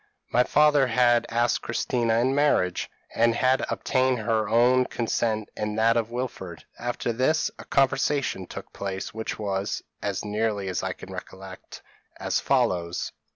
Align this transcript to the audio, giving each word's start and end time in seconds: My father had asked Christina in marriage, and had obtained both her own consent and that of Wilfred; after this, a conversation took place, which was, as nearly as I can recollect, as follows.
My 0.31 0.43
father 0.43 0.87
had 0.87 1.27
asked 1.29 1.61
Christina 1.61 2.17
in 2.17 2.33
marriage, 2.33 2.89
and 3.13 3.35
had 3.35 3.63
obtained 3.69 4.17
both 4.17 4.25
her 4.25 4.49
own 4.49 4.85
consent 4.85 5.49
and 5.55 5.77
that 5.77 5.95
of 5.95 6.09
Wilfred; 6.09 6.63
after 6.79 7.13
this, 7.13 7.51
a 7.59 7.65
conversation 7.65 8.47
took 8.47 8.73
place, 8.73 9.13
which 9.13 9.37
was, 9.37 9.83
as 10.01 10.25
nearly 10.25 10.69
as 10.69 10.81
I 10.81 10.93
can 10.93 11.13
recollect, 11.13 11.83
as 12.19 12.39
follows. 12.39 13.11